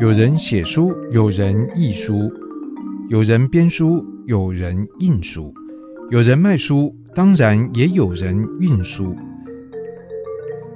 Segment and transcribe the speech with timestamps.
[0.00, 2.32] 有人写书，有人译书，
[3.08, 5.54] 有人编书，有人印书，
[6.10, 9.14] 有人卖书，当然也有人运输。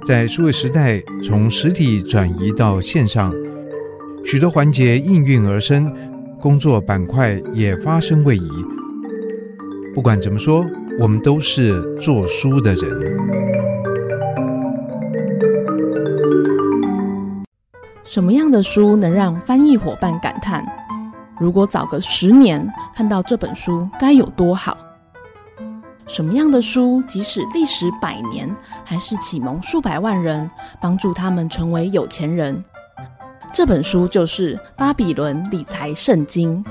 [0.05, 3.33] 在数位时代，从实体转移到线上，
[4.23, 5.93] 许多环节应运而生，
[6.39, 8.49] 工作板块也发生位移。
[9.93, 10.65] 不管怎么说，
[10.99, 13.17] 我们都是做书的人。
[18.09, 20.65] 什么样的书能让翻译伙伴感叹：
[21.37, 22.65] 如果早个十年
[22.95, 24.77] 看到这本书该有多好？
[26.07, 28.49] 什么样的书即使历时百年，
[28.85, 32.63] 还是启蒙数百万人，帮助他们成为有钱人？
[33.51, 36.63] 这本书就是《巴比伦理财圣经》。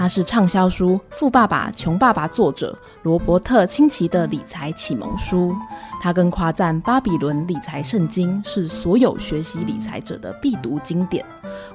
[0.00, 5.54] 它是畅销书《富爸爸穷爸爸》作者罗伯特清崎的理财启蒙书。
[6.00, 11.22] 他更夸赞《巴比伦理财圣经》是所有学习理财者的必读经典。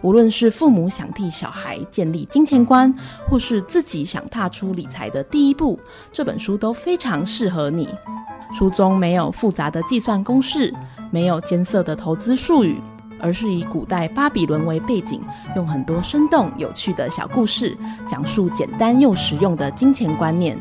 [0.02, 2.92] 无论是父母想替小孩建立金钱观，
[3.30, 5.80] 或是自己想踏出理财的第一步，
[6.12, 7.88] 这本书都非常适合你。
[8.52, 10.74] 书中没有复杂的计算公式，
[11.12, 12.82] 没有艰涩的投资术语。
[13.20, 15.22] 而是以古代巴比伦为背景，
[15.56, 17.78] 用很多生动有趣的小故事，
[18.08, 20.58] 讲述简单又实用的金钱观念。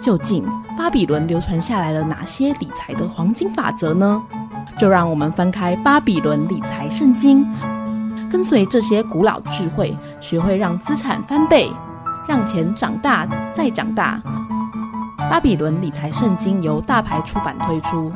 [0.00, 0.42] 究竟
[0.78, 4.22] 巴比伦流传下来了哪些理财的黄金法则呢？
[4.78, 7.46] 就让我们翻开《巴比伦理财圣经》，
[8.30, 11.70] 跟随这些古老智慧，学会让资产翻倍，
[12.26, 14.22] 让钱长大再长大。
[15.30, 18.10] 《巴比伦理财圣经》由大牌出版推出。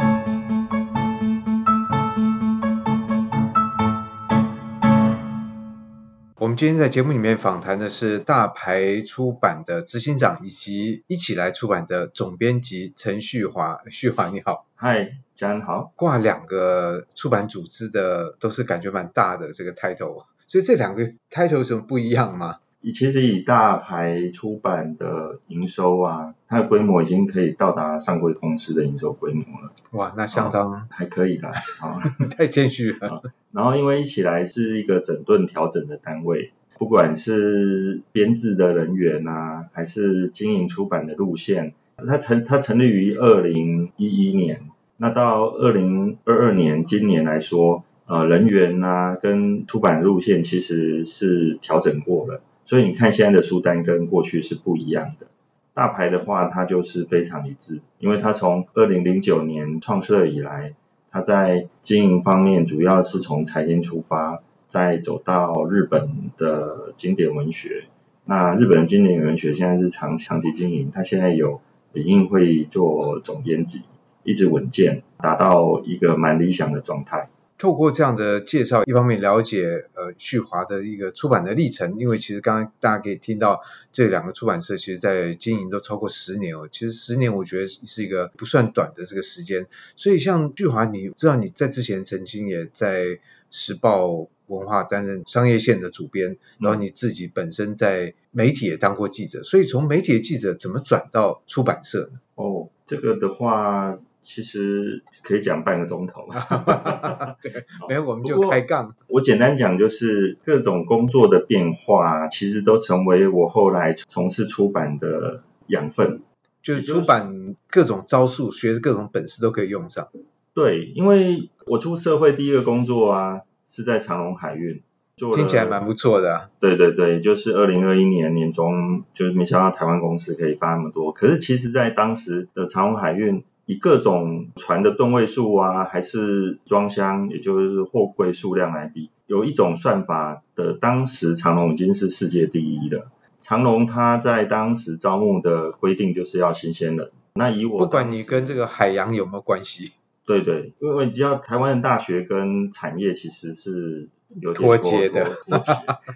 [6.55, 13.81] 们今天在节目里面访谈的是大牌出版的执行长，以及一起来出版的总编辑陈旭华。
[13.91, 15.93] 旭华你好，嗨，家人好。
[15.97, 22.61] 挂两个出版组织的都是感觉蛮大的这个 title，所以这两个 title 有什么不一样吗？
[22.92, 29.72] 其实以大牌出版的营收啊，它的规模已经可以到达上柜公司的营收规模了。
[29.92, 31.52] 哇，那相当、哦、还可以啦。
[31.80, 31.98] 啊，
[32.36, 33.22] 太谦虚了、哦。
[33.52, 52.42] 然后因为一起来是一个整顿调整的单位，不管是编制的人员啊，还是经营出版的路线，它成它成立于二零一一年，那到二零二二年今年来说，呃，人员啊跟出版路线其实是调整过了。
[52.67, 55.27] 所以你看现在的书单跟过去是不一样的。
[55.75, 60.75] 大牌的话，它就是非常一致，因为它从二零零九年创设以来，
[61.11, 67.86] 它在经营方面主要是从财经出发，再走到日本的经典文学。
[68.25, 71.61] 那日本的经典文学现在是长长期经营，它现在有
[71.92, 73.83] 李应会做总编辑，
[74.23, 77.29] 一直稳健，达到一个蛮理想的状态。
[77.64, 89.67] 透过这样的介绍，一方面了解呃旭华的一个出版的历程，因为其实刚刚大家可以听到这两个出版社其实在经营都超过十年哦，其实十年我觉得是一个不算短的这个时间。
[89.97, 93.19] 所以像旭华，你知道你在之前曾经也在
[93.51, 102.20] 时报文化担任商业线的主编，然后你自己本身在媒体也当过记者，所以从媒体的记者怎么转到出版社呢？
[102.35, 103.98] 哦，这个的话。
[104.24, 106.27] 其实可以讲半个钟头。
[107.42, 107.52] 对，
[107.89, 108.96] 没有我们就开杠。
[109.07, 116.23] 我简单讲，就是各种工作的变化，其实都成为我后来从事出版的养分。
[116.63, 120.08] 就是出版各种招数，学各种本事都可以用上。
[120.55, 124.83] 对，因为我出社会第一个工作啊，是在长隆海运，
[125.17, 126.51] 听起来蛮不错的啊。
[126.61, 131.12] 对对对，就是二零二一年年中，就是没想到台湾公司可以发那么多。
[131.12, 133.44] 可是其实在当时的长荣海运。
[133.67, 143.11] 以各种船的吨位数啊，还是装箱，也就是货柜数量来比，有一种算法的，当时长隆已经是世界第一了。
[143.38, 147.11] 长隆它在当时招募的规定就是要新鲜人。
[147.35, 149.93] 那以我不管你跟这个海洋有没有关系，
[150.26, 154.08] 对对，因为你知道台湾的大学跟产业其实是
[154.40, 155.26] 有点脱节的。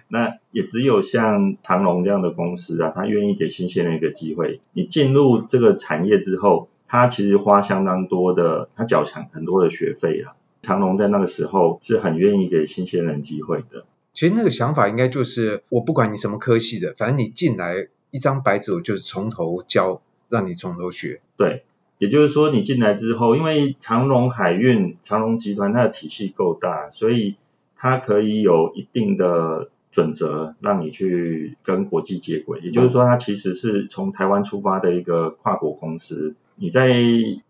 [0.07, 4.61] 那也只有像长隆这样的公司啊，他愿意给新鲜人一个机会。
[4.73, 6.69] 你进入这个产业之后。
[6.89, 10.33] 他其实花相当多的，他缴强很多的学费啊。
[10.61, 13.85] 长隆在那个时候是很愿意给新鲜人机会的。
[14.13, 21.21] 其实那个想法应该就是，我不管你什么科系的，反正你进来一张白纸，我就是从头教，让你从头学。
[21.37, 21.63] 对，
[21.99, 27.35] 也就是说你进来之后，因为长隆海运、长隆集团它的体系够大，所以
[27.77, 32.59] 它可以有一定的准则，让你去跟国际接轨。
[32.61, 36.35] 也就是说，它其实是从台湾出发的一个跨国公司。
[36.59, 36.93] 你在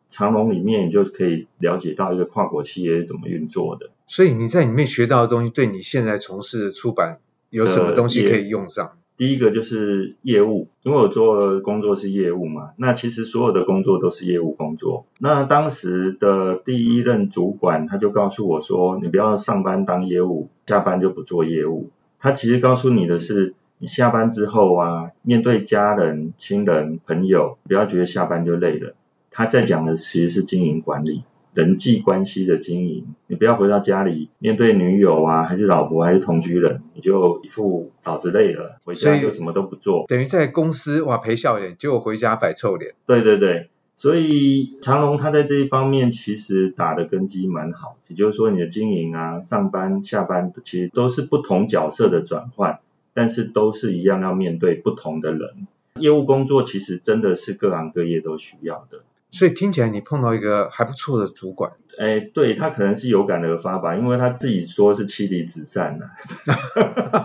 [0.09, 3.89] 长隆里面，你就可以了解到一个跨国企业怎么运作的。
[4.07, 7.19] 所以你在里面学到的东西，对你现在从事的出版
[7.49, 8.91] 有什么东西可以用上？
[9.17, 15.05] 第一个就是业务，因为我做的工作是业务嘛，那其实所有的工作都是业务工作。
[15.19, 21.89] 那当时的第一任主管他就告诉我说，你不要上班当业务，下班就不做业务。
[22.17, 28.95] 他其实告诉你的是，你下班之后啊，面对家人、亲人、朋友，不要觉得下班就累了。
[29.31, 31.23] 他在讲的其实是经营管理。
[31.51, 42.93] 人际关系的经营，你不要回到家里面对女友啊，还是老婆，还是同居人，你就一副老子累了，回家就什么都不做，等于在公司哇陪笑脸，结果回家摆臭脸。
[43.07, 52.79] 对对对，所以长隆他在这一方面其实打的根基蛮好，也就是说你的经营啊，上班下班其实都是不同角色的转换，
[53.15, 55.67] 但是都是一样要面对不同的人。
[55.95, 58.99] 业务工作其实真的是各行各业都需要的。
[59.31, 66.09] 所以听起来你碰到一个还不错的主管，哎，对，他可能是有感而发吧，因为他自己说是妻离子散了，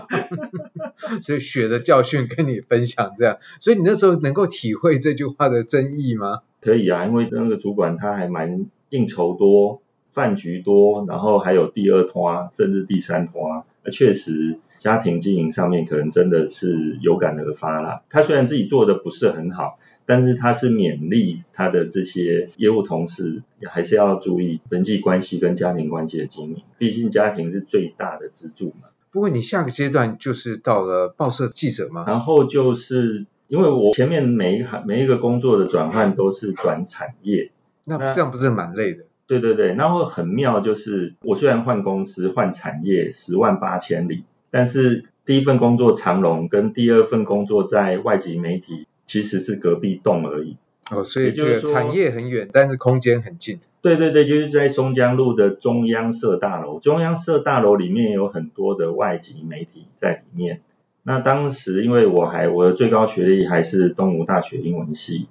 [1.23, 6.41] 所以血的教训跟你分享这样，所以你那时候能够体会这句话的真意吗？
[6.61, 9.81] 可以啊，因为那个主管他还蛮应酬多，
[10.11, 18.03] 饭局多，然后还有第二拖，甚至第三拖，那确实家庭经营上面可能真的是有感而发啦。
[18.11, 19.79] 他虽然自己做的不是很好。
[20.05, 28.89] 但是他是勉励他的这些业务同事，还是要注意人际关系跟家庭关系的经营，毕竟家庭是最大的支柱嘛。
[29.11, 32.03] 不过你下个阶段就是到了报社记者吗？
[32.05, 37.51] 然后就是因为我前面每一行每一个工作的转换都是转产业，
[37.83, 39.05] 那这样不是蛮累的？
[39.25, 48.85] 对对对，然后很妙就是我虽然换公司换产业十万八千里，但是第一份工作长隆跟第二份工作在外籍媒体。
[49.05, 50.57] 其实是隔壁栋而已。
[50.91, 53.59] 哦，所以这个产业很远，但是空间很近。
[53.81, 56.79] 对对对，就是在松江路的中央社大楼。
[56.79, 60.61] 中央社大楼里面有很多的外籍媒体在里面。
[61.01, 65.27] 那当时因为我还我的最高学历还是东吴大学英文系，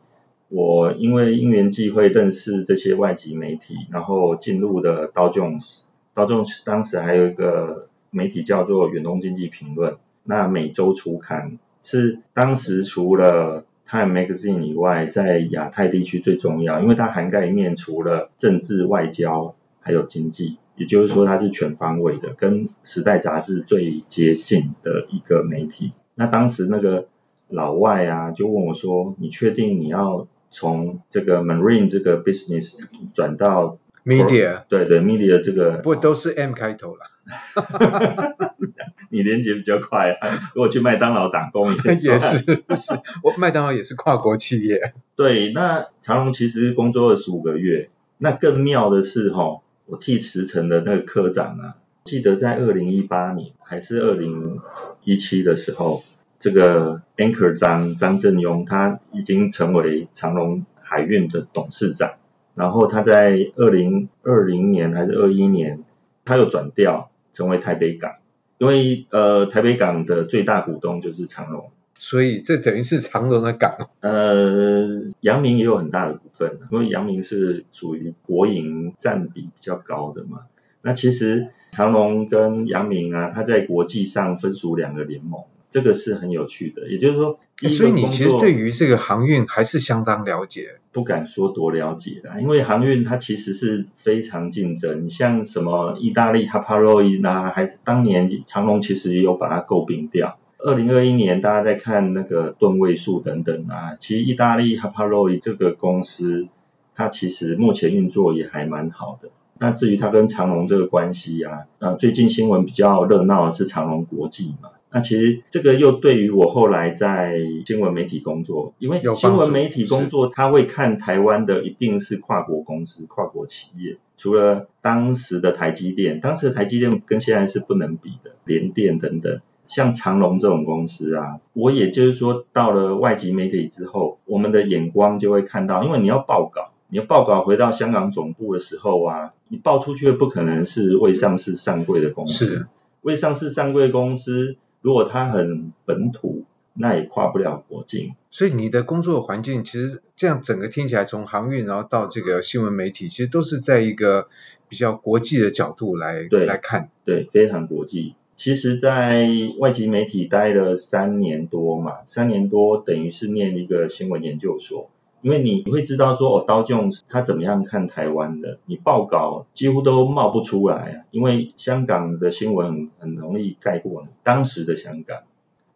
[0.48, 5.82] 我因为因缘际会认识这些外籍媒体，然后进入的 Dow Jones。
[6.16, 11.58] Dow Jones 当时还有一个媒体叫做远东经济评论，那每周出刊。
[11.84, 25.92] 是当时除了 Time Magazine 以外，在亚太地区最重要，因为它涵盖面除了政治、外交，还有经济，也就是说它是全方位的，跟时代杂志最接近的一个媒体。
[26.14, 27.08] 那当时那个
[27.48, 32.82] 老外啊，就问我说：“你确定你要从这个 Marine 这个 business
[33.12, 37.04] 转到 Media？” 对对，Media 这个不都是 M 开头了？
[39.14, 40.28] 你连接比较快啊！
[40.56, 42.38] 如果去麦当劳打工也是， 也是，
[42.74, 44.92] 是，我麦当劳也是跨国企业。
[45.14, 47.90] 对，那长隆其实工作二十五个月。
[48.18, 54.60] 那更妙的是哈，我替驰骋的那个科长啊，记得在二零一八年还是二零
[55.04, 56.02] 一七的时候，
[56.40, 62.14] 这个 Anchor 张张正庸他已经成为长隆海运的董事长，
[62.54, 65.84] 然后他在二零二零年还是二一年，
[66.24, 68.12] 他又转调成为台北港。
[68.58, 73.90] 因为呃，台北港的最大股东就是长荣，所以这等于是长荣的港。
[74.00, 80.42] 呃，阳明也有很大的股份，因为阳明是属于国营占比比较高的嘛。
[80.82, 85.44] 那其实长荣跟阳明啊，它在国际上分属两个联盟。
[85.74, 100.38] 这个是很有趣的，也就是说，所以你其实对于这个航运还是相当了解，不敢说多了解啦，因为航运它其实是非常竞争，像什么意大利哈帕洛伊啦，还当年长隆其实也有把它购并掉。
[100.58, 106.46] 二零二一年大家在看那个吨位数等等啊，其实意大利哈帕洛伊这个公司，
[106.94, 109.30] 它其实目前运作也还蛮好的。
[109.58, 114.70] 那至于它跟长隆这个关系啊，啊最近新闻比较热闹的是长隆国际嘛。
[114.94, 117.34] 那其实这个又对于我后来在
[117.66, 142.66] 新闻媒体工作，因为新闻媒体工作他会看台湾的一定是跨国公司、跨国企业，除了当时的台积电，当时的台积电跟现在是不能比的，联电等等，像长隆这种公司啊，我也就是说到了外籍媒体之后，我们的眼光就会看到，因为你要报稿，你要报稿回到香港总部的时候啊，你报出去的不可能是未上市上柜的公司，是
[143.02, 144.56] 未上市上柜公司。
[144.84, 148.16] 如果它很本土，那也跨不了国境。
[148.30, 154.28] 所以你的工作环境其实这样整个听起来，从航运然后到这个新闻媒体，其实都是在一个
[154.68, 156.90] 比较国际的角度来来看。
[157.06, 158.14] 对，非常国际。
[158.36, 159.26] 其实，在
[159.58, 164.90] 外籍媒体待了三年多嘛，三年多等于是念一个新闻研究所，
[165.24, 175.22] 因为你会知道说哦，道琼斯他怎么样看台湾的，你报稿几乎都冒不出来啊，因为香港的新闻很很容易盖过你当时的香港。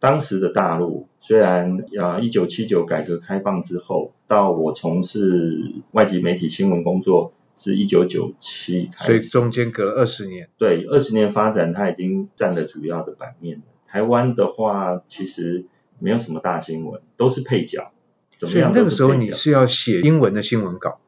[0.01, 10.51] 当时的大陆虽然啊，一九七九改革开放之后，到我从事外籍媒体新闻工作是一九九七，所以中间隔了二十年。
[10.59, 13.63] 对，二十年发展，它已经占了主要的版面。
[13.87, 15.65] 台湾的话，其实
[15.99, 17.91] 没有什么大新闻，都是配角。
[18.39, 18.73] 怎么样？
[18.73, 21.01] 所以那个时候你是要写英文的新闻稿？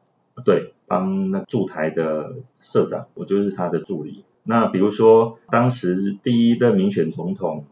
[0.45, 4.23] 对，帮那驻台的社长，我就是他的助理。
[4.43, 7.65] 那比如说，当时第一任民选总统。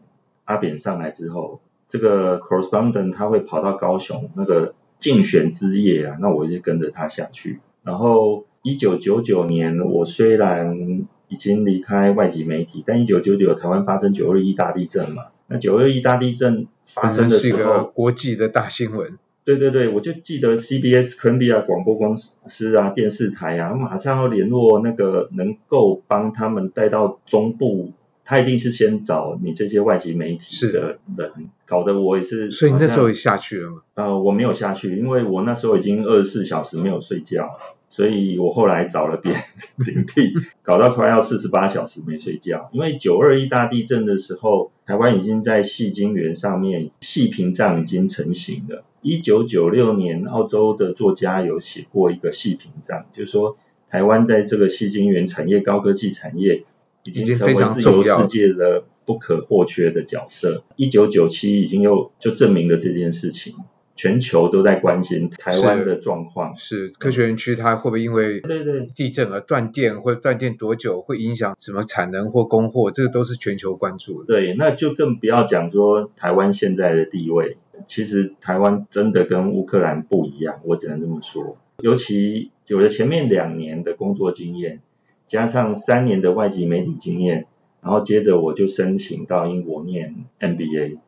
[0.46, 7.60] 阿扁上来之后，这个 correspondent 他会跑到高雄那个竞选之夜啊，那我就跟着他下去。
[7.84, 19.16] 然后一九九九年，我虽然已经离开外籍媒体，但一九九九台湾发生九二一大地震嘛，那九二一大地震发生的时候，是一个国际的大新闻。
[19.44, 27.92] 对对对，我就记得 CBS Columbia 广播公司啊，电视台啊，马上要联络那个能够帮他们带到中部。
[28.22, 31.32] 他一定是先找你这些外籍媒体的人，
[31.66, 32.48] 搞得我也是。
[32.52, 33.76] 所以你那时候也下去了吗？
[33.94, 37.58] 呃，我没有下去，因为我那时候已经二十四小时没有睡觉，
[37.90, 39.42] 所以我后来找了别人
[39.84, 40.32] 顶替，
[40.62, 42.70] 搞到快要四十八小时没睡觉。
[42.72, 48.82] 因为九二一大地震的时候，台湾已经在细晶圆上面细屏障已经成型了。
[49.02, 53.56] 一九九六年，澳洲的作家有写过一个细屏障，就是说
[53.88, 56.64] 台湾在这个细晶圆产业、高科技产业。
[57.04, 60.64] 已经成为自由世界的不可或缺的角色。
[60.76, 63.54] 一九九七已经又就证明了这件事情，
[64.00, 66.56] 全球都在关心台湾的状况。
[66.56, 72.90] 是，是科学园区它会不会因为对对地震而断电，或者断电多久会影响什么产能或供货？
[72.90, 74.26] 这个都是全球关注的。
[74.26, 77.58] 对，那就更不要讲说台湾现在的地位。
[77.86, 81.58] 其实台湾真的跟乌克兰不一样，我只能这么说。
[81.80, 84.80] 尤其有了前面两年的工作经验。
[85.28, 87.46] 加上三年的外籍媒体经验，
[87.82, 90.98] 然后接着我就申请到英国念 MBA。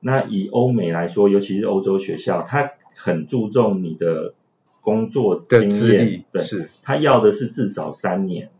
[0.00, 4.34] 那以欧美来说，尤其是欧洲学校，他很注重你的
[4.80, 8.50] 工作经验，对，是，他要的是至少三年，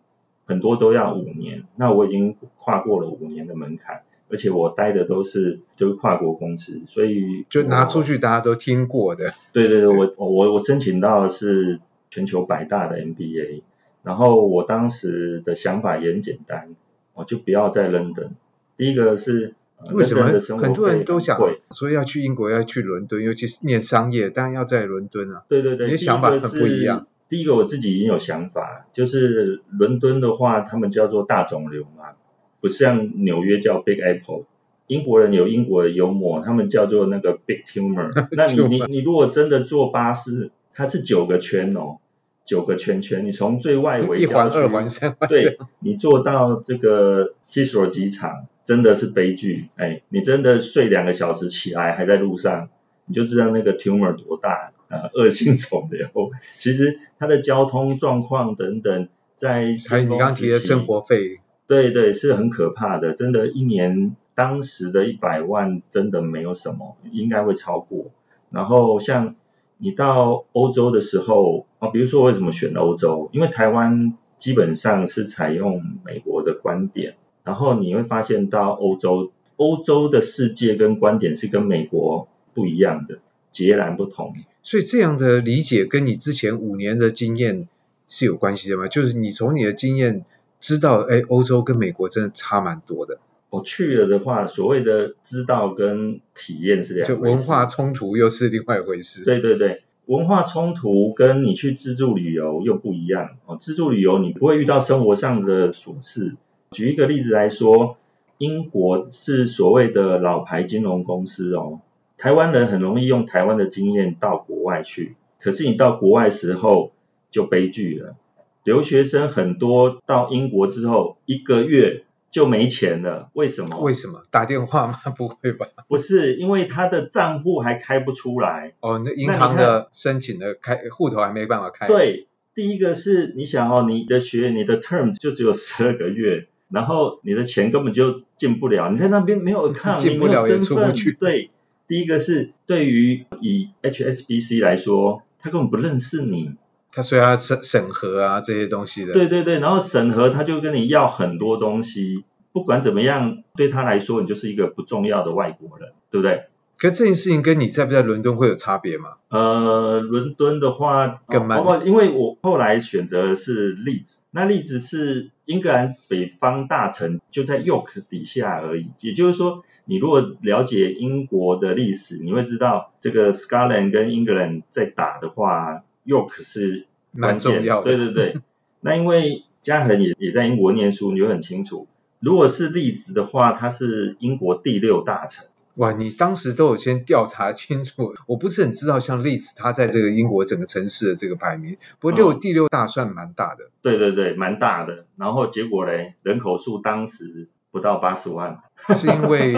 [0.46, 1.64] 很多都要五年。
[1.76, 9.32] 那我已经跨过了五年的门槛，而且我待的都是就是跨国公司，所以就拿出去大家都听过的。
[9.52, 11.80] 对对对，我我我申请到的是
[12.10, 13.62] 全球百大的 MBA。
[14.04, 16.74] 然后我当时的想法也很简单，
[17.14, 18.30] 我就不要在伦敦。
[18.76, 19.54] 第一个是
[19.92, 20.24] 为什么
[20.58, 21.38] 很多人都想
[21.70, 25.44] 说要去英国，要去伦敦，尤其是念商业，当然要在伦敦啊。
[25.48, 27.06] 对对对，你的想法很不一样。
[27.28, 32.16] 第一个我自己已经有想法，就是伦敦的话，他们叫做大肿瘤嘛，
[32.60, 34.44] 不像纽约叫 Big Apple。
[34.86, 38.10] 英国人有英国的幽默，他们叫做那个 Big Tumor。
[38.32, 41.98] 那你你你如果真的坐巴士，它是九个圈哦。
[42.46, 49.70] 九个圈圈，你从最外围一环、二环、三环，对，你坐到这个 Heathrow 机场，真的是悲剧。
[49.76, 52.68] 哎，你真的睡两个小时起来还在路上，
[53.06, 56.06] 你就知道那个 tumor 多大呃，恶性肿瘤。
[56.60, 63.14] 其实它的交通状况等等，在还有你刚提的生活费，对对，是很可怕的。
[63.14, 68.10] 真的，一年当时的一百万真的没有什么，应该会超过。
[68.50, 69.34] 然后像。
[69.80, 73.30] 你到欧洲的时候啊，比如说为什么选欧洲？
[73.32, 77.14] 因为台湾基本上是采用美国的观点，
[77.48, 84.34] 然后你会发现到欧洲，欧洲的世界跟观点是跟美国不一样的，截然不同。
[84.62, 87.66] 所以这样的理解跟你之前五年的经验
[88.06, 88.86] 是有关系的吗？
[88.86, 90.26] 就是你从你的经验
[90.60, 93.18] 知道，哎，欧洲跟美国真的差蛮多的。
[93.48, 97.16] 我去了的话，所谓的知道跟体验是两回事。
[97.16, 99.24] 就文化冲突又是另外一回事。
[99.24, 103.38] 对对对，文化冲突跟你去自助旅游又不一样。
[103.46, 106.36] 哦，自助旅游你不会遇到生活上的琐事。
[106.70, 107.96] 举一个例子来说，
[108.38, 111.80] 英国是所谓的老牌金融公司哦，
[112.16, 116.92] 台湾人很容易用台湾的经验到国外去，可是你到国外时候
[117.30, 118.16] 就悲剧了。
[118.64, 122.04] 留学生很多到英国之后一个月。
[122.30, 123.80] 就没钱了，为什么？
[123.80, 124.22] 为什么？
[124.30, 124.98] 打电话吗？
[125.16, 125.66] 不会吧？
[125.88, 128.74] 不是，因为他的账户还开不出来。
[128.80, 131.86] 哦，那银行的申请的开户头还没办法开。
[131.86, 141.12] 对，第一个是你想哦，你的学你的 term 就只有十二个月，然后你的钱根本就进不了，你在那边没有 account，进不了也出不去。
[141.12, 141.50] 对，
[141.86, 146.52] 第一个是对于以 HSBC 来说，他根本不认识你。
[146.90, 156.47] 他说要审审核啊这些东西的，对对对，然后审核他就跟你要很多东西，不管怎么样，对他来说你就是一个不重要的外国人，对不对？
[156.78, 159.16] 可是这件事情跟你在不在伦敦会有差别吗？
[159.30, 168.86] 呃，伦敦的话更慢，哦，因为我后来选择的是利兹，那利兹是英格兰北方大城，就在 York 底下而已。
[169.00, 177.96] 也就是说，你如果了解英国的历史，你会知道这个 Scotland 跟 England 在打的话，York 是蛮重要的。
[177.96, 178.40] 对对对，
[178.80, 181.88] 那因为嘉恒也也在英国念书，你就很清楚。
[182.20, 185.46] 如果是利兹的话，它是英国第六大城。
[185.78, 193.70] 哇，你当时都有先调查清楚，我不是很知道像利兹它在这个英国整个城市的这个排名，不过六、嗯、第六大算蛮大的。
[193.80, 195.06] 对对对，蛮大的。
[195.16, 198.58] 然后结果嘞，人口数当时不到八十万，
[198.92, 199.54] 是因为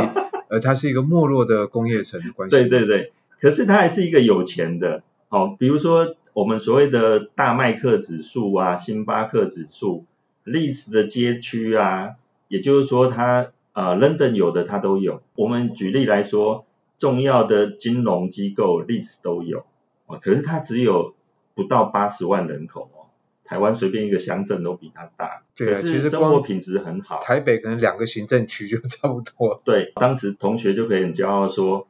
[0.50, 2.54] 呃它是一个没落的工业城的关系。
[2.54, 10.04] 对对对，可是它还是一个有钱的哦，比如说我们所谓的大麦克指数啊、星巴克指数、
[10.44, 12.16] 利兹的街区啊，
[12.48, 13.52] 也就是说它。
[13.72, 15.22] 啊、呃，London 有的它都有。
[15.34, 16.66] 我们举例来说，
[16.98, 19.64] 重要的金融机构 Leeds 都有，
[20.06, 21.14] 哦，可是它只有
[21.54, 23.06] 不到八十万人口哦。
[23.44, 25.42] 台湾随便一个乡镇都比它大。
[25.56, 27.20] 对啊，其实生活品质很好。
[27.20, 29.60] 台北可能两个行政区就差不多。
[29.64, 31.88] 对，当时同学就可以很骄傲说，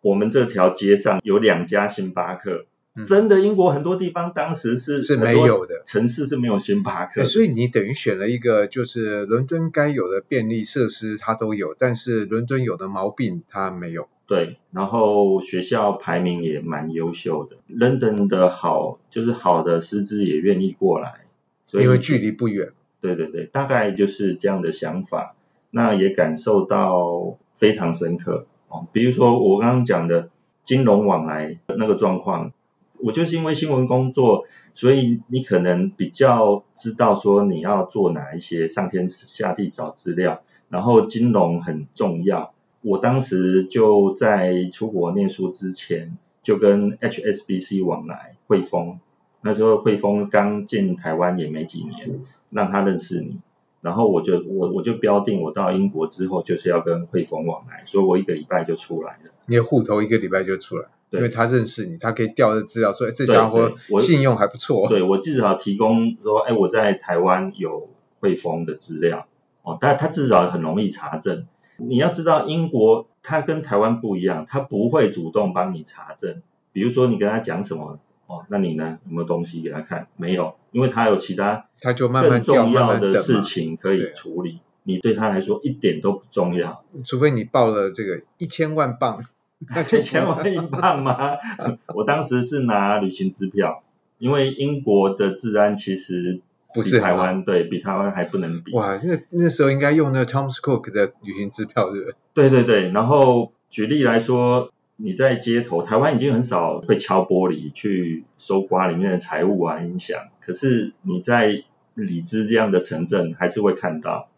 [0.00, 2.66] 我们这条街上有两家星巴克。
[3.04, 14.08] 真的，英国很多地方当时是是没有的，城市是没有星巴克，所以你等于选了一个，就是伦敦该有的便利设施它都有，但是伦敦有的毛病它没有。
[14.26, 21.26] 对，然后学校排名也蛮优秀的，London 的好就是好的师资也愿意过来，
[21.66, 22.72] 所以因为距离不远。
[23.02, 25.36] 对对对，大概就是这样的想法，
[25.70, 28.86] 那也感受到非常深刻哦。
[28.92, 30.30] 比如说我刚刚讲的
[30.64, 32.52] 金融往来那个状况。
[33.00, 42.52] 我就是因为新闻工作，所以你可能比较知道说你要做哪一些上天下地找资料，然后金融很重要。
[42.82, 49.00] 我当时就在出国念书之前，就跟 HSBC 往来汇丰，
[49.40, 53.38] 那时候汇丰刚进台湾也没几年，让他认识你，
[53.86, 59.30] 然后我就我我就标定我到英国之后就是要跟汇丰往来，所以我一个礼拜就出来了。
[59.46, 60.86] 你的户头一个礼拜就出来。
[61.10, 64.88] 因为他认识你，他可以调的资料说，哎，这家伙信用还不错。
[64.88, 69.28] 对，我至少提供说，哎，我在台湾有汇丰的资料，
[69.62, 71.46] 哦，但他至少很容易查证。
[71.76, 76.42] 你要知道，英国他跟台湾不一样，他不会主动帮你查证。
[76.72, 80.08] 比如说你跟他讲什么，哦，那你呢，有没有东西给他看？
[80.16, 84.60] 没有，因为他有其他他就慢慢重要的事情可以处理。
[84.82, 89.24] 你对他来说一点都不重要，除非你报了这个一千万镑。
[89.58, 91.38] 一千万英镑吗？
[91.94, 93.82] 我当时是拿旅行支票，
[94.18, 96.40] 因为英国的治安其实
[96.74, 98.72] 不是台湾，对，比台湾还不能比。
[98.74, 102.14] 哇，那那时候应该用那个 Thomas Cook 的旅行支票，对不对？
[102.34, 114.28] 对对对，然后举例来说，你在街头，台湾已经很少会敲玻璃去搜刮里面的财物啊、音响，可是你在里兹这样的城镇还是会看到，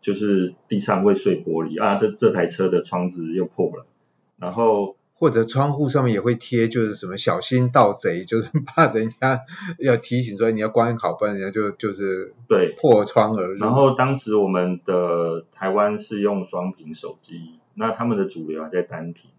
[0.00, 3.86] 就是地上会碎玻璃啊，这这台车的窗子又破了。
[4.38, 9.40] 然后或者窗户上面也会贴，就是什么小心盗贼， 就是怕人家
[9.78, 13.58] 要提醒说你要关好，不然人家就就是对破窗而入。
[13.58, 19.30] 然后当时我们的台湾是用双屏手机，那他们的主流还在单屏，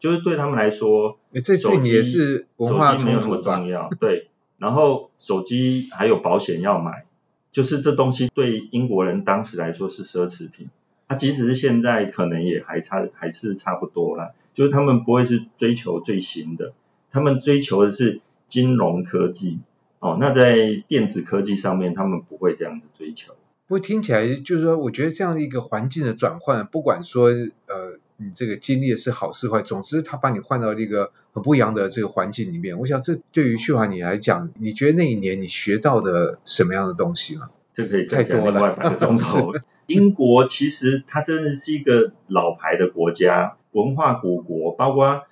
[0.00, 4.28] 就是对他们来说，这对你也是文化没有那么重要，对。
[4.58, 7.04] 然后手机还有保险要买，
[7.52, 10.68] 就是这东西对英国人当时来说是奢侈品。
[11.08, 14.32] 那、啊、即使是现在，可能也还差，还是差不多啦。
[14.52, 16.72] 就是他们不会是追求最新的，
[17.10, 19.60] 他们追求的是金融科技。
[19.98, 23.34] 哦，那在电子科技上面，他们不会这样的追求。
[23.66, 32.78] 不过听起来就是说，我觉得这样的一个环境的转换，不管说呃你这个经历的是好是坏，总之他把你换到一个很不一样的这个环境里面。
[32.78, 37.48] 我想这对于旭华你来讲，你觉得那一年你学到的什么样的东西吗？
[37.74, 39.54] 这可以再讲另外半个钟头。
[39.86, 45.22] 英国其实它真的是一个老牌的国家，文化古国，包括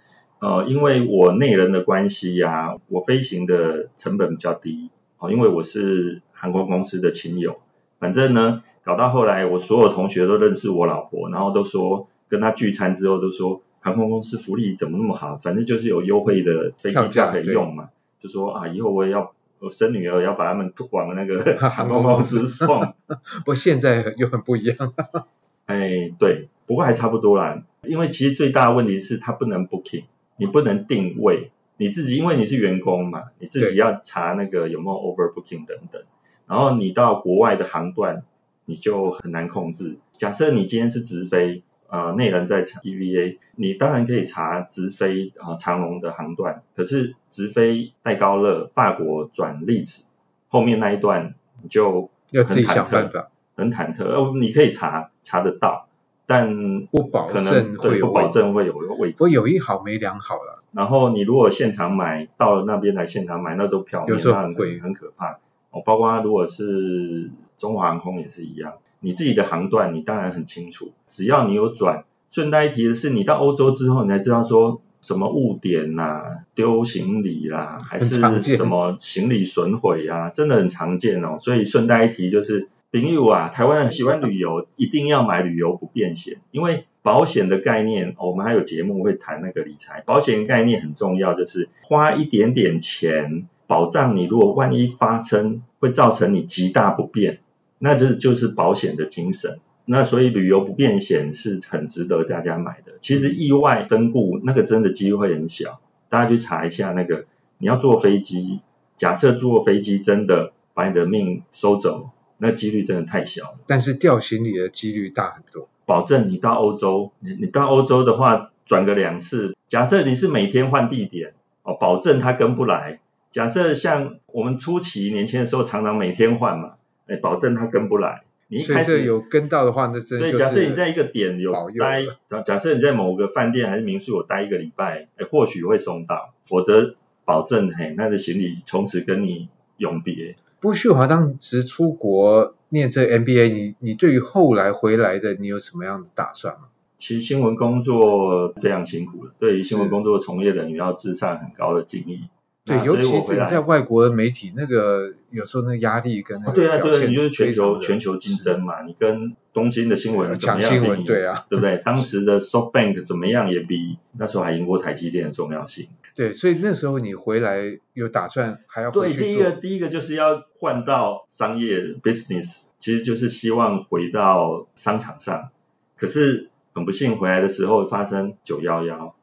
[0.40, 7.60] 呃，因为我内人的关系呀、啊，我飞行的成本比较低，哦，因为我是航空公司的亲友，
[8.00, 19.32] 反正呢，搞到后来我所有同学都认识我老婆，然后都说跟他聚餐之后都说航空公司福利怎么那么好，反正就是有优惠的飞机票可以用嘛，就说啊，以后我也要。
[19.60, 24.94] 我生女儿要把他们往那个 航空公司送， 不过现在又很不一样。
[25.66, 27.64] 哎，对，不过还差不多啦。
[27.82, 30.04] 因为其实最大的问题是它不能 booking，
[30.36, 36.02] 你不能定位，你自己因为你是员工嘛，你自己要查那个有没有 overbooking 等等。
[36.46, 38.22] 然后你到国外的航段，
[38.64, 39.96] 你就很难控制。
[40.16, 50.04] 假设你今天是直飞，呃内人在查 EVA，你当然可以查直飞啊、呃、长龙的航段，可是直飞戴高乐法国转历史
[50.48, 54.04] 后面那一段你就要自己想办法，很忐忑。
[54.04, 55.88] 哦，你可以查查得到，
[56.26, 59.16] 但不保证会有不保证会有位置。
[59.20, 60.62] 我有一好没两好了。
[60.72, 65.38] 然后你如果现场买到了那边来现场买，那都票面，那很贵，很可怕。
[65.70, 72.04] 哦，包括如果是中华航空也是一样，你自己的航段你当然很清楚，只要你有转。
[72.30, 81.38] 顺带一提的是，你到欧洲之后，你才知道说什么误点呐、啊、丢行李啦、啊，还是什么行李损毁啊，真的很常见哦。
[81.40, 93.46] 所以顺带一提就是，朋友啊，台湾人喜欢旅游，一定要买旅游不便险，因为保险的概念，我们还有节目会谈那个理财，保险概念很重要，就是花一点点钱。
[93.66, 97.40] 保障你，如果万一发生，会造成你极大不便，
[97.78, 99.60] 那这就是保险的精神。
[99.84, 102.92] 那所以旅游不便险是很值得大家买的。
[103.00, 107.24] 其实意外身故那个真的机会很小，大家去查一下那个，
[107.56, 108.60] 你要坐飞机，
[108.98, 113.58] 假设坐飞机真的把你的命收走，那几率真的太小了。
[113.66, 115.68] 但是掉行李的几率大很多。
[115.86, 123.00] 保证你到欧洲，你你到欧洲的话转个两次，假设你是每天换地点，哦，保证他跟不来。
[123.30, 126.74] 假设像我们初期年轻的时候，常常每天换嘛，
[127.08, 128.22] 哎，保证他跟不来。
[128.50, 130.30] 你一开始有跟到的话，那真的。
[130.30, 132.04] 对，假设你在一个点有待，
[132.46, 136.94] 假设你在某个饭店还是民宿有待一个礼拜，哎，或许会送到，否则
[137.26, 140.36] 保证嘿，那个行李从此跟你永别。
[140.60, 146.68] 不过旭华当时出国念这 MBA，你你对于后来回来的，你有什么样的打算吗？
[146.96, 152.22] 其实新闻工作非常辛苦的，对于新闻工作从业人员要自上很高的敬意。
[152.68, 160.60] 对，尤其是你在外国的媒体，那个有时候那个压力跟那个对啊，对啊，你就是全球全球竞争嘛，你跟东京的新闻怎么样？
[160.60, 161.80] 抢新闻，对啊，对不对？
[161.84, 165.88] 当时的 SoftBank 怎么样也比那时候还赢过台积电的重要性。
[166.14, 169.18] 对，所以那时候你回来有打算还要回去？
[169.18, 175.50] 对，第一个第一个就是要换到商业 business，其实就是希望回到商场上。
[175.96, 179.14] 可是很不幸回来的时候发生九幺幺。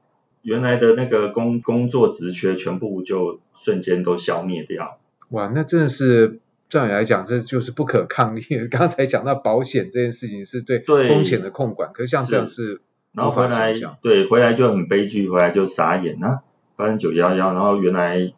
[0.46, 5.00] 原来的那个工工作职缺全部就瞬间都消灭掉。
[5.30, 8.42] 哇，那真的是照你来讲，这就是不可抗力。
[8.70, 10.78] 刚才讲到保险这件事情是对
[11.10, 12.80] 风险的控管，可是像这样是，
[13.12, 16.44] 然后回来对回来就很悲剧，回来就傻眼啊，
[16.78, 18.32] 发生九幺幺，然后原来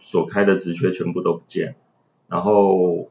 [0.00, 1.74] 所开的职缺全部都不见，
[2.28, 3.10] 然后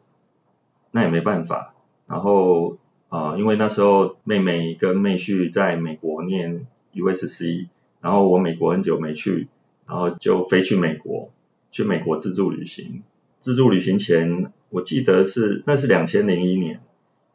[0.89, 1.75] 那也没办法，
[2.07, 7.67] 然后啊、呃，因为那时候妹妹跟妹婿在美国念 USC。
[8.05, 9.47] 然后我美国很久没去，
[9.87, 11.31] 然后就飞去美国，
[11.71, 13.01] 去美国自助旅行。
[13.39, 16.81] 自助旅行前，我记得是那是两千零一年，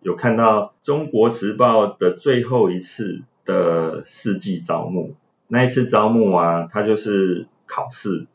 [0.00, 5.16] 有看到《中国时报》的最后一次的世纪招募。
[5.48, 8.28] 那一次招募啊，它就是考试，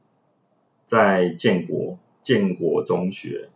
[0.87, 3.47] 在建国建国中学。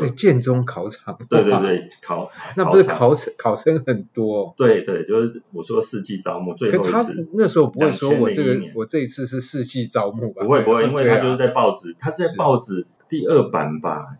[0.00, 10.44] 在建中考场，对对对，考那不是考生考生很多，对对，就是我说世纪招募最后一次，他那时候不会说我这个我这一次是世纪招募吧？
[10.44, 14.16] 不会不会，因为他就是在报纸，他是在报纸第二版吧，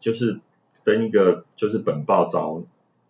[0.00, 0.40] 就是
[0.84, 2.64] 登一个就是本报招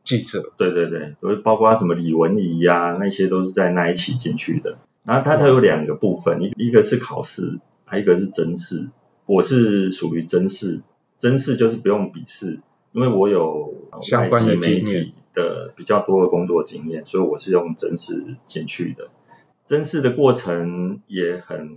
[0.04, 4.78] 记者，对对对，包括什么李文怡呀，那些都是在那一期进去的。
[5.04, 8.90] 然后他他有两个部分，一一个是考试，还有一个是真试，
[9.26, 10.82] 我是属于真试。
[11.22, 12.58] 甄试就是不用笔试，
[12.90, 19.08] 因为我有相关的媒体的比较多的工作经验，所以我是用真试进去的。
[19.64, 21.76] 真试的过程也很，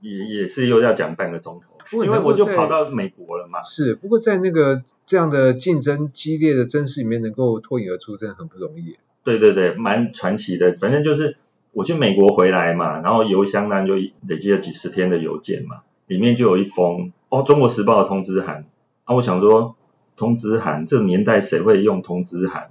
[0.00, 3.60] 也也是又要讲半个钟头，因为我就跑到美国了嘛。
[3.64, 8.96] 是，不过在那个这样的竞争激烈的真试里面，能够脱颖而出，真的很不容易。
[9.24, 10.74] 对对对，蛮传奇的。
[10.74, 11.36] 反正就是
[11.72, 17.12] 我去美国回来嘛，然后邮箱呢就累积了几十天的邮件嘛，里面就有一封。
[17.28, 18.64] 哦，《中国时报》的通知函
[19.04, 19.76] 啊，我想说，
[20.16, 22.70] 通知函这个年代谁会用通知函？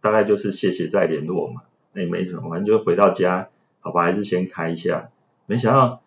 [0.00, 1.60] 大概就是谢谢再联络嘛，
[1.92, 5.10] 那也没什么，反正就回到家，好吧，还是先开一下。
[5.44, 6.00] 没想到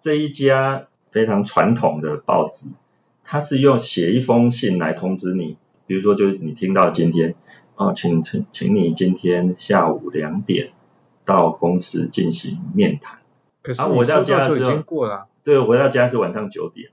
[0.00, 2.66] 这一家非常传统的报纸，
[3.22, 7.36] 它是用写一封信来通知你，比如说，就你听到今天
[7.76, 10.72] 哦，请请请你今天下午两点
[11.24, 13.20] 到公司进行面谈。
[13.62, 15.28] 可是我到家的时候已经过了。
[15.46, 16.90] 对，我回到家是晚上九点。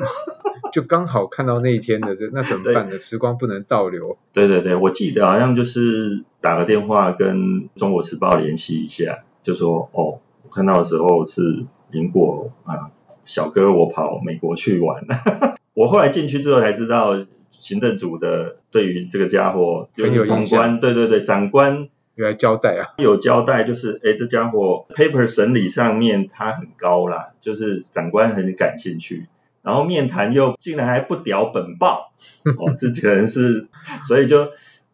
[0.72, 2.98] 就刚好看到那一天的这，那怎么办呢？
[2.98, 4.16] 时光不能倒流。
[4.32, 12.88] 对对对，我记得好像就是打个电话跟中国时报联系一下，就说哦，我看到的时候是苹果啊，
[13.26, 15.04] 小哥我跑美国去玩。
[15.74, 21.88] 我后来进去之后才知道，行政组的对于这个家伙，就是长官，对对对，长官有
[22.24, 22.94] 来交代啊？
[22.98, 29.26] 有交代，就是哎，这家伙 paper 审理上面他很高啦，就是长官很感兴趣，
[29.62, 32.12] 然后面谈又竟然还不屌本报，
[32.58, 33.68] 哦，这可能是，
[34.06, 34.48] 所以就。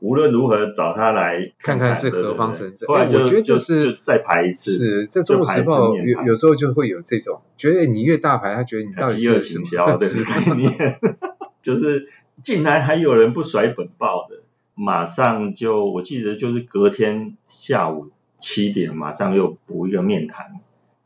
[0.04, 2.88] 无论如何找他来看看是何方神圣。
[2.88, 4.72] 后来我觉得就是再排一次。
[4.72, 10.00] 是这《中国时报》有有时候就会有这种，觉得你越大牌，他觉得你到底是什么？
[10.00, 10.98] 是概念，
[11.62, 12.08] 就是
[12.42, 14.41] 竟然还有人不甩本报的，
[14.74, 20.60] 马上就我记得就是隔天下午七点，马上又补一个面谈。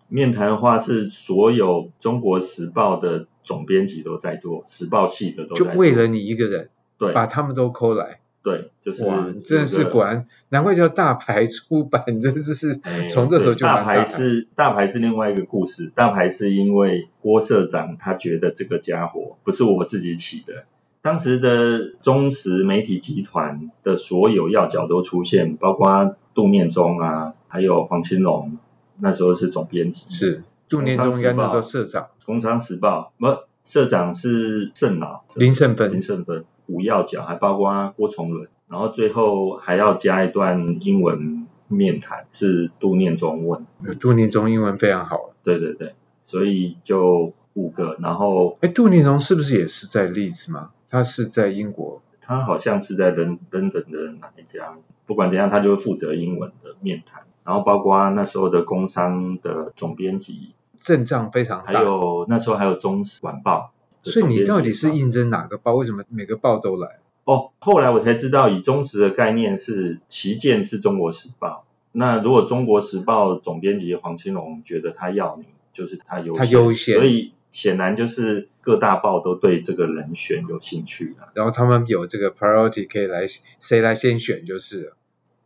[0.09, 5.73] 面谈的话是所有《中国时报》的总编辑都在做，时报系的都在做。
[5.73, 8.21] 就为了你一个人，对，把他们都抠来。
[8.43, 20.67] 对，就是哇，真的是果然，难怪叫大牌出版，真的是 从这时候就大牌是大牌是另外一个故事，大牌是因为郭社长他觉得这个家伙不是我自己起的，
[21.07, 28.59] 当时的中时媒体集团的所有要角都出现，包括杜念中啊，还有黄青龙，
[28.99, 33.29] 那时候是总编辑，是杜念中应该那时候社长，工商时报不，
[33.65, 36.45] 社长是盛老林盛芬，林盛芬。
[36.67, 43.65] 五要角还包括郭崇伦，然后最后还要加一段英文面谈，是杜念中问。
[44.01, 45.31] 杜念中英文非常好。
[45.45, 45.95] 对对对，
[46.27, 48.59] 所以就五个，然后。
[48.61, 50.71] 哎，杜念中是不是也是在例子吗？
[50.89, 52.03] 他是在英国。
[52.21, 53.85] 他好像是在伦敦的
[54.21, 54.77] 哪一家？
[55.07, 61.73] 不管怎样，他就会负责英文的面谈，然后包括那时候的工商的总编辑，阵仗非常大。
[61.73, 63.73] 还有那时候还有中时晚报。
[64.03, 65.75] 所以你到底是应征哪个报？
[65.75, 66.99] 为什么每个报都来？
[67.25, 71.65] 哦，后来我才知道，以中时的概念是旗舰是中国时报。
[71.93, 76.35] 那如果中国时报总编辑黄青龙觉得他要你，就是他优先。
[76.35, 76.97] 他优先。
[76.99, 81.17] 所以显然就是各大报都对这个人选有兴趣。
[81.33, 83.27] 然后他们有这个 priority 可以来，
[83.59, 84.97] 谁来先选就是了。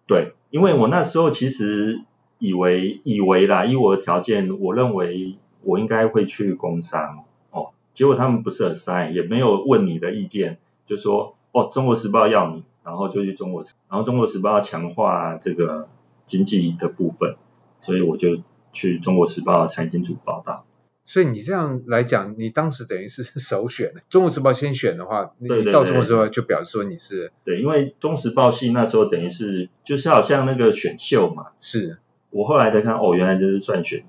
[0.08, 2.00] 对，因为我那时候其实
[2.40, 7.68] 以为以为啦，以我的条件，我认为我应该会去工商哦。
[7.94, 15.88] 结果他们不是很 sign，也没有问你的意见，就说哦，中国时报要你，然后就去中国，然后中国时报要强化这个
[16.26, 17.36] 经济的部分，
[17.80, 18.42] 所以我就
[18.72, 20.64] 去中国时报财经组报道。
[21.10, 31.98] 所以你这样来讲，你当时等于是 首选的，中国时报先选的话，你到中国时报就表示说你是对，因为中时报系那时候等于是就是好像那个选秀嘛，是
[32.30, 34.04] 我后来才看哦，原来就是算选，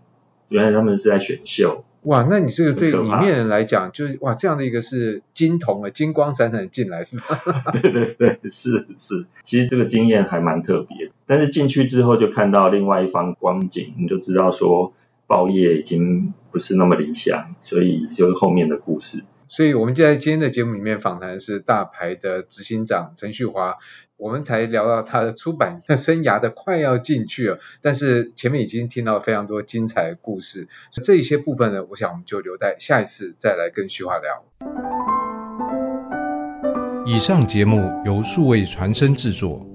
[0.49, 1.83] 原来他们是在选秀。
[2.03, 7.23] 哇，那你这个对里面人来讲，就是哇，这样的一个是金童啊，金光闪闪进来是吗？
[7.81, 11.11] 对对对，是是，其实这个经验还蛮特别。
[11.25, 14.93] 但是进去之后就看到另外一方光景，你就知道说
[15.32, 19.24] 报业已经不是那么理想，所以就是后面的故事。
[19.48, 23.78] 所以我们就在今天的节目里面访谈的是大牌的执行长陈旭华。
[24.17, 30.67] 我们才聊到他的出版生涯的快要进去了，但是前面已经听到非常多精彩的故事，
[31.02, 34.44] 这一些部分呢，我想我们就留待下一次再来跟旭华聊。
[37.06, 39.70] 以上节目由数位传声制作。